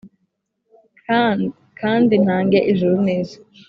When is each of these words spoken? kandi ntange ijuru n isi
kandi 1.81 2.13
ntange 2.23 2.57
ijuru 2.71 2.95
n 3.05 3.07
isi 3.17 3.37